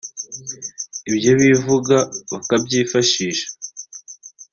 ibyo 1.09 1.31
bivuga 1.41 1.97
bakabyifashisha 2.29 3.47